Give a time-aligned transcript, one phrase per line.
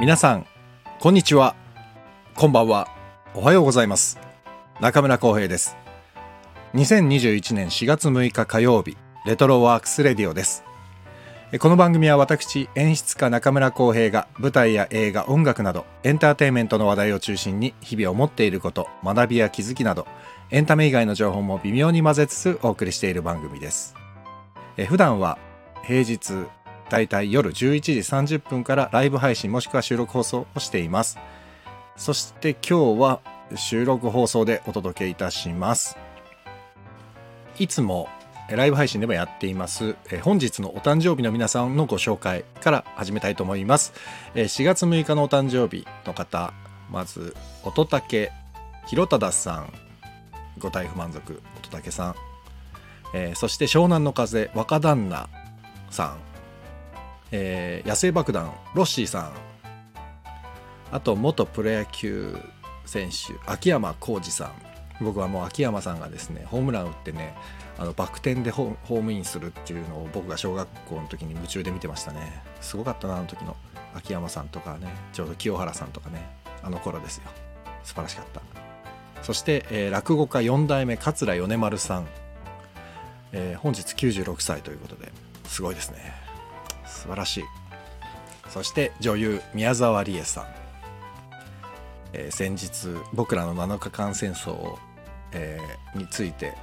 [0.00, 0.46] 皆さん
[0.98, 1.54] こんにちは。
[2.34, 2.88] こんばんは。
[3.34, 4.18] おはようございます。
[4.80, 5.76] 中村光平です。
[6.72, 8.96] 2021年4月6日火曜日
[9.26, 10.64] レトロワークスレディオです。
[11.58, 20.06] この番組は私演出家中村光平が舞台や映画音楽などエンターテインメントの話題を中心に日々思っていること学びや気づきなど
[20.50, 23.94] エンタメ以外の情報も微妙に混ぜつつお送りしている番組です。
[24.88, 25.36] 普段は
[25.84, 26.46] 平日
[26.90, 27.92] だいたい夜11時
[28.36, 31.18] 30分からライブ配信もしくは収録放送をしています。
[31.96, 33.20] そして今日は
[33.54, 35.96] 収録放送でお届けいたします。
[37.58, 38.08] いつも
[38.48, 43.92] ライブ配信でもやっています本日のお誕生日の皆さんのご紹介から始めたいと思います。
[44.34, 46.52] 4月6日のお誕生日の方
[46.90, 48.28] まず乙武
[48.86, 49.72] 弘忠さん
[50.58, 52.14] ご体不満足乙武さん、
[53.14, 55.28] え、そして湘南の風若旦那
[55.90, 56.29] さん。
[57.32, 59.32] えー、野生爆弾ロッシーさん。
[60.92, 62.36] あと元プロ野球
[62.84, 64.52] 選手秋山浩二さん。
[65.04, 67.34] 僕はもう秋山さんがですねホームラン打ってね
[67.78, 72.42] あのバク転でホームインするっていうのを僕が小学校の時に夢中で見てましたね。
[72.60, 73.56] すごかったなあの時の。
[73.94, 76.24] 秋山さんとかねちょうど清原さんとかね
[76.62, 77.24] あの頃ですよ。
[77.82, 78.40] 素晴らしかった。
[79.22, 82.06] そして、えー、落語家4代目桂米丸さん、
[83.32, 85.12] えー、本日96歳ということで
[85.46, 86.14] すごいですね。
[86.90, 87.44] 素晴らしい。
[88.48, 90.44] そして女優宮沢りえさん、
[92.12, 94.78] えー、先日僕らの7日間戦争を、
[95.32, 96.54] えー、について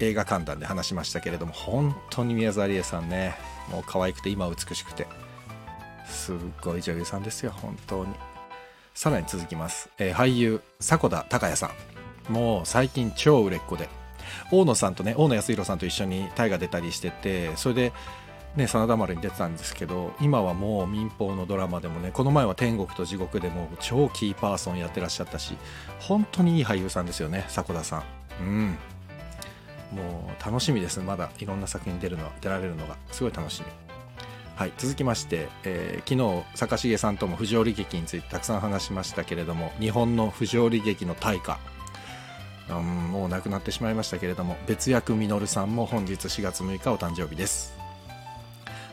[0.00, 3.34] 映画観覧で話しましたけれども本当に宮沢りえさんね
[3.70, 5.06] もう可愛くて今美しくて。
[6.06, 8.14] すっごい女優さんですよ本当に。
[8.94, 11.70] さらに続きます、えー、俳優迫田孝也さ
[12.28, 12.32] ん。
[12.32, 13.88] もう最近超売れっ子で。
[14.50, 17.92] 大野さんとね大野康弘さんと一緒に大河出たりしててそれで
[18.56, 25.56] ね、真田丸に出てたんですけど今はもう民放のドラマでもねこの前は「天国と地獄」でも超キーパーソンやってらっしゃったし
[25.98, 28.02] 本当にいい俳優さんですよね迫田さん。
[28.40, 28.78] うん。
[29.92, 30.98] もう楽しみです。
[31.00, 32.96] まだいろんな作品出るの出られるのが。
[33.10, 33.66] すごい楽しみ。
[34.56, 41.58] はい続きまして、えー、昨日坂重さんとも不条理劇についてたくさん話しましたけれども日本の不条理劇の大家
[42.70, 47.83] うん、もう亡くなってしまいましたけれども別役稔さんも本日4月6日お誕生日です。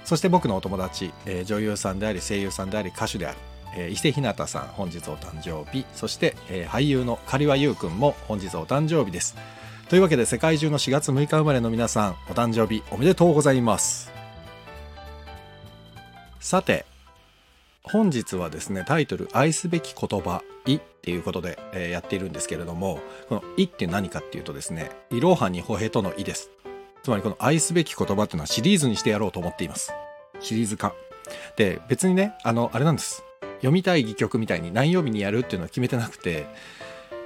[0.03, 3.37] そして僕のお友達、えー、女優さんであり声優さんであり歌手である、
[3.75, 5.85] えー、伊勢ひなたさん本日お誕生日。
[5.93, 9.35] そして、えー、俳優の刈羽優くんも本日お誕生日です。
[9.89, 14.11] というわけで世界中の4月6日生まれの皆さんお誕生日おめでとうございます。
[16.39, 16.85] さて
[17.83, 26.49] 本日はですねタイトル「愛すべき言葉い」っていうことで、えー、やっているんですけれどもこの「い」って何かっていうとですね「いろはにほへとの「い」です。
[27.03, 29.91] つまりこの愛すべき言葉っていうのはシリーズにしてやろうと思っています。
[30.39, 30.93] シリーズ化。
[31.55, 33.23] で、別にね、あの、あれなんです。
[33.55, 36.47] 読みたい戯曲みたいに何曜日にやるっていうのは決めてなくて、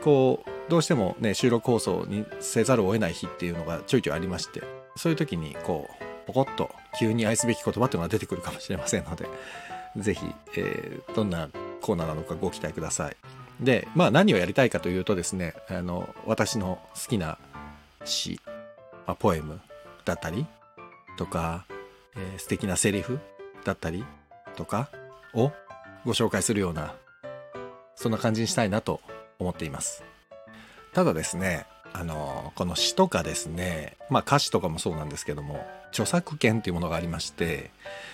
[0.04, 4.64] こう、どうしてもね、収録放送にせざるを得ない日っていうのがちょいちょいありまして、
[4.96, 9.28] そういう時にこう、ポコッと急に愛すべき言葉っていうのが出てくるかもしれませんので、
[9.98, 10.26] ぜひ、
[10.58, 11.50] えー、どんな
[11.82, 13.18] コーナーなのかご期待ください。
[13.60, 17.38] で、まあ何をやりたいかというとですね、あの、私の好きな
[18.04, 18.40] 詩、
[19.08, 19.60] まあ、ポエム
[20.04, 20.46] だったり
[21.18, 21.66] とか、
[22.16, 23.20] えー、素敵なセリフ
[23.64, 24.06] だったり
[24.56, 24.90] とか
[25.34, 25.52] を
[26.06, 26.96] ご紹介するような
[27.96, 29.02] そんな感じにしたいなと
[29.40, 30.04] 思っています。
[30.94, 31.66] ただですね
[31.98, 37.72] あのこの詩とかですねまあ歌詞とかもそうなんですけども著作権っていうものがありまして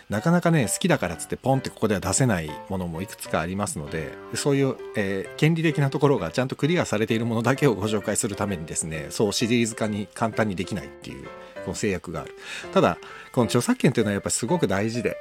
[0.07, 11.25] なかなかね好きだからっつってポンってここでは出せないものもいくつかありますのでそういう、えー、権利的なところがちゃんとクリアされているものだけをご紹介するためにですねそうシリーズ化に簡単にできないっていう
[11.65, 12.35] この制約がある。
[12.73, 12.97] ただ
[13.31, 15.17] この著作権っていうのはやっぱりすごく大事で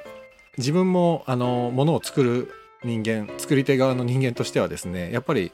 [0.57, 2.51] 自分もあのものを作る
[2.83, 5.51] 人間作り手側の人間としてはですねやっぱり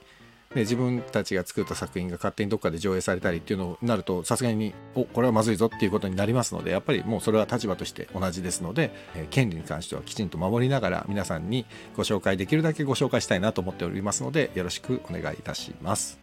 [0.56, 11.66] ね、自分たちが作った作品が勝手にどっかで上映されたりっていうのになるとさすがにおこれはまずいぞっていうことになりますのでやっぱりもうそれは立場として同じですので、え、権利に関してはきちんと守りながら皆さんに
[11.96, 16.20] ご紹介できるだけご紹介したいなと思っておりますのでよろしくお願いいたします。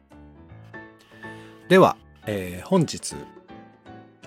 [1.68, 3.14] では、えー、本日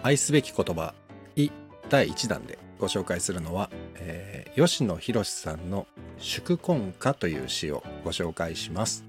[0.03, 0.94] 愛すべき言葉
[1.35, 1.49] い
[1.89, 9.03] 第1弾でご紹介するのは、えー、吉野博さんの「祝婚歌」という詩をご紹介します。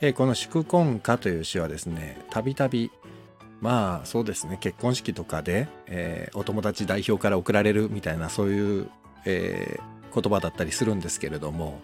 [0.00, 2.90] え、この祝婚歌という詩はですね、たびたび、
[3.60, 8.88] まあそうですね、結婚式とかで、えー、お友達代表から送られるみたいなそういう、
[9.24, 11.82] えー、言葉だったりするんですけれども、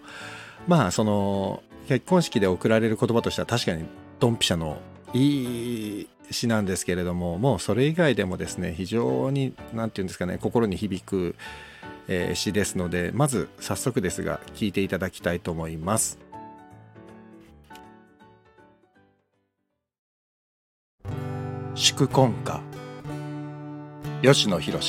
[0.67, 3.85] まあその結婚式で送られる言葉としては確かに
[4.19, 4.77] ドンピシャの
[5.13, 11.35] いい詩なんですけれども、もうそれ以外でもですね、非常に、何て言うんですかね、心に響く、
[12.07, 16.30] えー、詩ですのでまず早速ですが聞いていただきたいと思います。
[21.83, 22.61] 祝婚歌。
[24.21, 24.79] 吉野博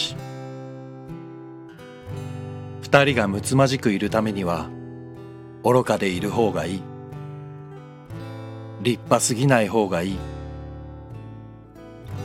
[2.83, 4.69] 二人がむつまじくいるためには
[5.65, 6.83] 愚かでいる方がいい。
[8.83, 10.19] 立派すぎない方がいい。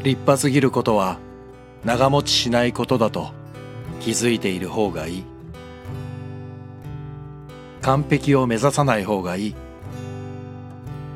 [0.03, 1.17] 立派すぎることは
[1.85, 3.31] 長持ちしないことだと
[4.01, 5.23] 気づいている方がいい。
[7.81, 9.55] 完璧を目指さない方がいい。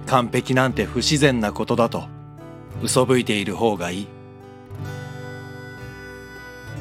[0.06, 2.21] 完璧なんて不自然なことだと
[2.84, 4.08] 嘘吹いている方がいい。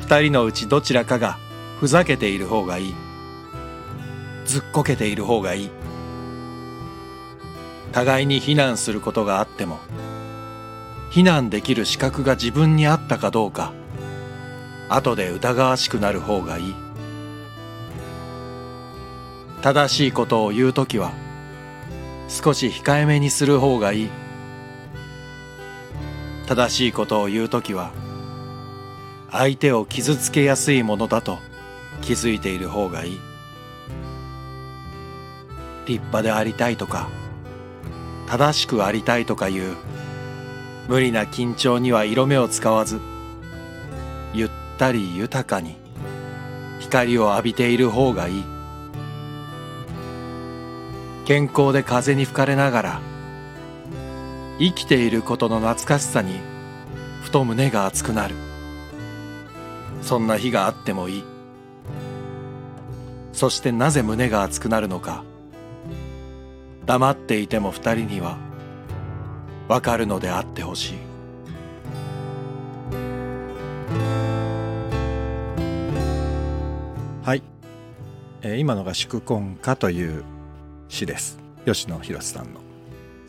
[0.01, 1.39] 二人のうちどちらかが
[1.79, 2.95] ふざけている方がいい。
[4.45, 5.71] ずっこけている方がいい。
[7.93, 9.79] 互いに非難することがあっても
[11.11, 13.73] 非難できる資格が自分にあったかどうか
[14.89, 16.75] 後で疑わしくなる方がいい。
[19.63, 21.13] 正しいことを言う時は
[22.29, 24.20] 少し控えめにする方がいい。
[26.51, 27.93] 正しいことを言う時は
[29.31, 31.39] 相手を傷つけやすいものだと
[32.03, 33.21] 気づいている方がいい。
[35.87, 37.09] 立派でありたいとか
[38.27, 39.77] 正しくありたいとかいう
[40.89, 43.01] 無理な緊張には色目を使わず
[44.35, 45.77] ゆったり豊かに
[46.81, 48.45] 光を浴びている方がいい。
[51.27, 53.10] 健康で風に吹かれながら
[54.61, 56.39] 生きていることの懐かしさに
[57.23, 58.35] ふと胸が熱くなる。
[60.03, 61.25] そんな日があってもいい。
[63.33, 65.25] そしてなぜ胸が熱くなるのか。
[66.85, 68.37] 黙っていても二人には
[69.67, 70.99] わかるのであってほしい。
[77.23, 77.43] はい、
[78.43, 80.23] え、今のが「祝婚歌」という
[80.89, 81.39] 詩です。
[81.65, 82.70] 吉野博さんの。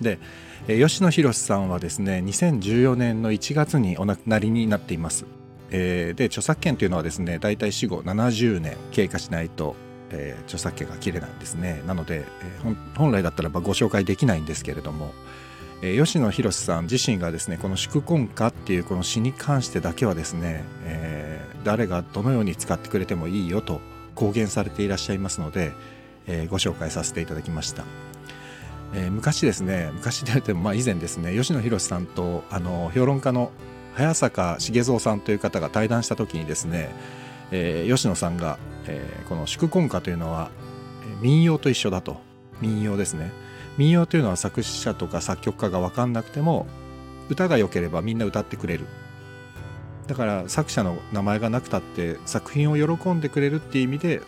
[0.02, 0.20] で、
[0.68, 5.26] 吉野博さんはですね2014年の1月にお亡くなりになっています。
[5.72, 9.76] えー、で著作権というのはですね大体死後70年経過しないと、
[10.10, 15.14] えー、著作権が切れないんですねなので、えー、本来だったらばご紹介できないんですけれども、
[15.82, 23.80] えー、吉野博さん自身がですねこの「祝婚歌」っていうこの詩に関してだけはですね、えー、誰がどのように使ってくれてもいいよと
[24.14, 25.72] 公言されていらっしゃいますので、
[26.28, 27.86] えー、ご紹介させていただきました。
[28.94, 33.52] えー、昔ですね昔で言ってもまあ以前ですね吉野博さんとあの評論家の
[33.94, 36.94] 早坂茂蔵さんという方が対談した時にですね、
[37.52, 38.58] えー、吉野さんが、
[38.88, 40.50] えー、この祝婚歌というのは
[41.22, 42.18] 民謡と一緒だと。
[42.62, 43.32] 民謡ですね。
[43.78, 46.68] 民謡というのは作詞者とか作曲家が分かんなくても
[47.30, 48.86] 歌が良ければみんな歌ってくれる。
[50.12, 54.22] だから作者の名前がなくたって作品を喜んでくれるっていう意味で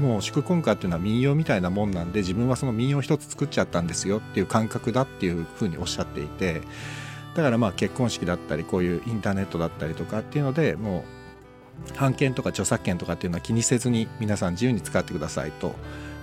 [0.00, 6.62] もう祝婚歌っていうのは民謡みたいなもんなんで自分はその民謡一つ作っちゃったんですよっていう感覚だっていうふうにおっしゃっていて
[7.36, 11.04] だからまあ結婚式だったりこういうインターネットだったりとかっていうのでも
[11.94, 15.76] う版権とか著作権とかっていうのは気にせずに皆さん自由に使ってくださいと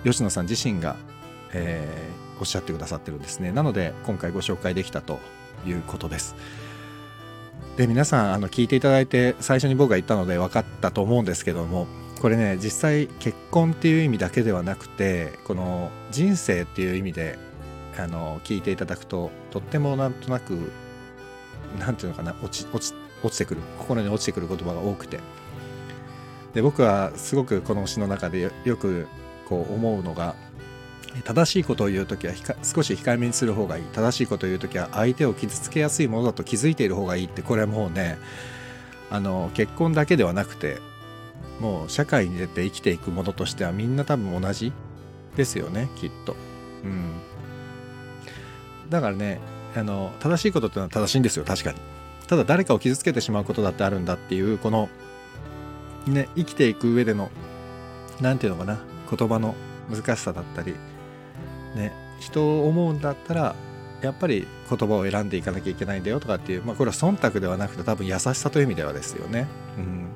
[0.04, 0.96] 吉野さん自身が、
[1.54, 5.18] えー、おっしゃってくださってるんですねなので今回ご紹介できたと
[5.66, 6.36] いうことです。
[7.78, 11.86] で皆さんあの聞いていただいて最初に僕が言ったので分かったと思うんですけども
[12.20, 17.38] これね実際結婚っていう意味だけではなくてこの人生っていう意味で
[17.96, 20.72] あの聞いていただくととってもなんとなく
[21.78, 22.92] なんていうのかな落ち落ち
[23.22, 23.60] 落ちてくる。
[23.78, 25.20] 心に落ちてくる言葉が多くて。
[26.54, 29.06] で僕はすごくこの詩の中でよく
[29.48, 30.34] こう思うのが
[31.24, 38.18] 正しいことを言う時は少し控えめにする方がいい正しいことを言う時は相手を傷つけやすいものだと気づいている方がいいってこれはもうね
[39.10, 40.78] あの結婚だけではなくて
[41.60, 44.72] もう社会に出て生きていくものとしてはみんな多分同じ？
[45.36, 46.34] ですよねきっと。
[46.82, 47.12] うん、
[48.90, 49.40] だからね
[49.76, 51.78] あの正しいことっていうのは正しいんですよ確かに。
[52.26, 54.88] ただ誰かを傷つけてしまうことだってあるんだっていうこの
[56.06, 57.30] ね生きていく上での
[58.20, 58.78] 何て言うのかな
[59.10, 59.54] 言葉の
[59.90, 60.74] 難しさだったり
[61.74, 63.54] ね人を思うんだったら
[64.00, 69.46] やっぱり言葉を選んでいかなきゃいけないんだよとかっていう、まあ、これは忖度ではなくて多分優しさという意味ではですよね。
[69.76, 70.06] うん、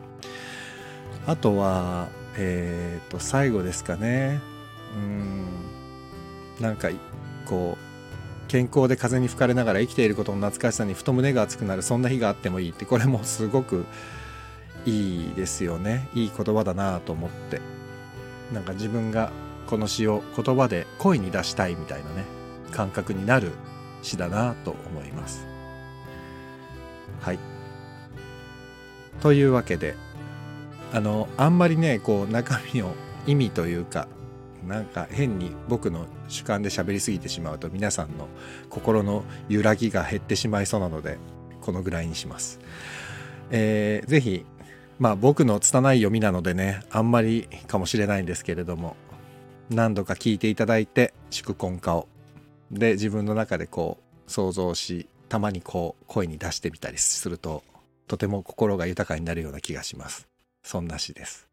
[1.26, 4.40] あとはえっ、ー、と最後ですかね。
[4.94, 5.46] うん
[6.60, 6.90] なんか
[7.46, 7.92] こう
[8.48, 13.86] 健康で風に吹かれながら生きていることの懐かしさにふと胸が熱くなるそんな日があってもいいってこれもすごく
[14.84, 17.60] いいですよねいい言葉だなと思って
[18.52, 19.32] なんか自分が
[19.66, 22.24] この詩を言葉で声に出したいみたいなね
[22.70, 23.52] 感覚になる
[24.02, 25.46] 詩だなと思います
[27.20, 27.38] はい
[29.20, 29.94] というわけで
[30.92, 32.94] あのあんまりねこう中身を
[33.26, 34.08] 意味というか
[34.66, 38.28] なんか変に僕の主観で喋りすぎてしまうと皆さんの
[38.70, 41.18] 心の揺らぎが減ってしまいそうなので
[41.60, 42.58] このぐらいにします。
[43.50, 44.44] えー、ぜひ
[44.98, 48.96] まあ僕の拙い読みなのでねあんまりかもしれないんですけれども
[49.74, 52.08] 何度か聞いていただいて祝婚化を。
[52.70, 57.62] で自分の中でこう想像したまにこう声に出してみたりすると
[58.06, 60.28] とても心が豊かになるような気がします。
[60.62, 61.48] そんな詩です。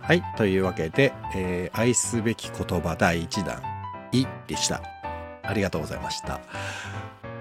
[0.00, 3.62] はいというわけで、えー、愛すべき言葉第1弾
[4.12, 4.82] 「い」でした。
[5.42, 6.40] ありがとうございました。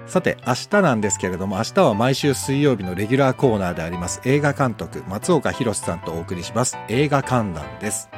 [0.09, 6.79] さて明日なんですけれども明日は毎週水曜日のレギュラーコーナーであります映画監督松岡弘さんとお送りします。
[6.87, 8.09] 映画観覧です。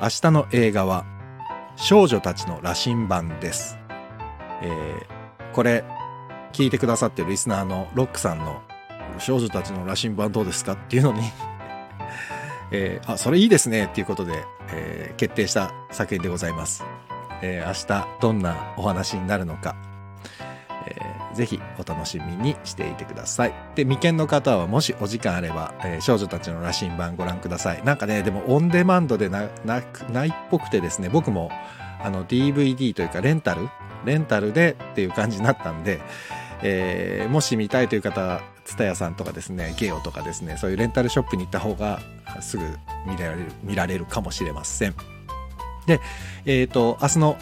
[0.00, 1.04] 明日の映画は
[1.74, 3.76] 少女たちの羅針盤です、
[4.62, 5.84] えー、これ
[6.52, 8.62] 聞いてくださってるリスナーのロックさんの
[9.18, 10.74] 少女たちの羅針盤どうですか？
[10.74, 11.22] っていうのに
[12.70, 16.84] えー、あそれいいですねっていうことで、えー、決定した作品でございます、
[17.42, 17.72] えー、明
[18.04, 19.74] 日どんなお話になるのか、
[20.88, 23.54] えー、ぜひお楽しみにしていてください。
[23.74, 27.84] で未見の方はもしお時間あれば、えー、少女たちの羅針盤ご覧ください。
[27.84, 31.50] なんかねでもオンデマンドでななないっぽくてですね僕も
[32.02, 33.68] あの DVD というかレンタル？
[34.04, 36.00] レンタルでっていう感じになったんで、
[36.62, 42.00] えー、もし見たいという方は TSUTAYA さんとかですねゲオとかですねそういうレンタルショップに行った方が
[42.40, 42.64] すぐ
[43.06, 44.94] 見られる見られるかもしれません。
[45.86, 46.00] で
[46.44, 47.36] えっ、ー、と明日の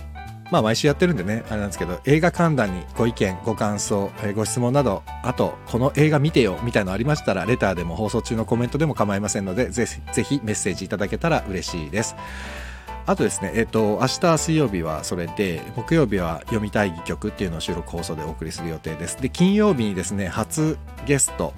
[0.51, 12.15] まあ毎週やってるんでねあれなんですけど映画観覧にご意見ご感想、え、ご質問などあとこの映画見てよみたいのありましたらレターでも放送中のコメントでも構いませんのでぜひ ぜひメッセージいただけたら嬉しいです
[13.07, 19.21] あとですね、えっ、と、明日水曜日はそれで、木曜日は読みたい曲っていうのを収録放送でお送りする予定です。
[19.21, 21.53] で、金曜日にですね、初ゲスト、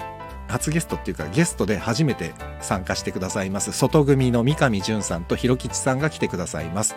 [0.49, 6.97] 初ゲストっていうかゲストで初めて参加してくださいます外組の三上淳さんとひろきちさんが来てくださいます。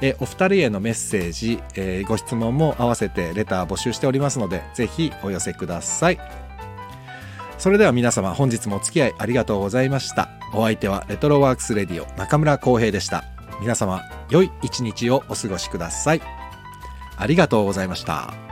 [0.00, 6.18] えお二人へのメッセージ、えー、ご質問も合わせてレター募集しておりますのでぜひお寄せください。
[7.58, 10.28] それでは皆様本日もお付き合いありがとうございました。
[10.54, 13.24] お相手はレトロワークスレディオ中村浩平でした。
[13.60, 16.22] 皆様良い一日をお過ごしください。
[17.16, 18.47] ありがとうございました。